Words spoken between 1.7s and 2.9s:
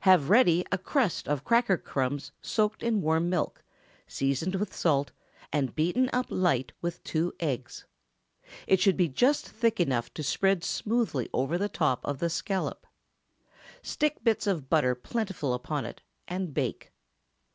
crumbs soaked